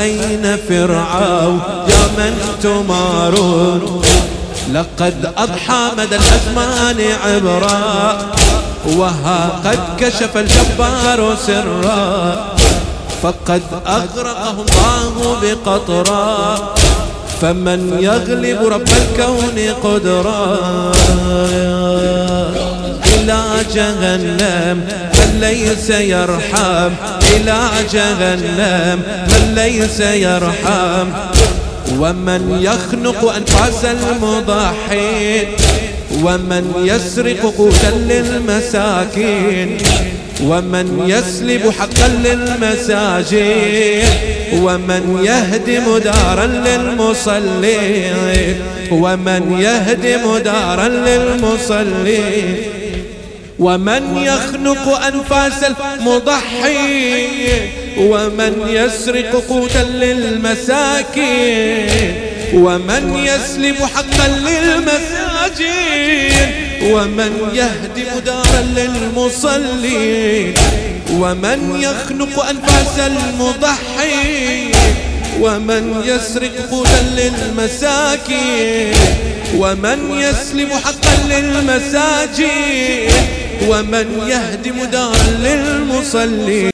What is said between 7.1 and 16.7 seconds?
عبرا وها قد كشف الجبار سرا فقد أغرقهم الله بقطرا